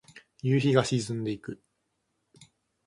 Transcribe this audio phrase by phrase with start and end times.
[0.41, 1.61] 夕日が沈んでいく。